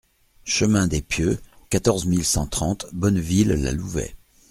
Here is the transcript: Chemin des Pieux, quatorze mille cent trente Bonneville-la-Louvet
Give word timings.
Chemin 0.45 0.87
des 0.87 1.03
Pieux, 1.03 1.37
quatorze 1.69 2.07
mille 2.07 2.25
cent 2.25 2.47
trente 2.47 2.87
Bonneville-la-Louvet 2.91 4.15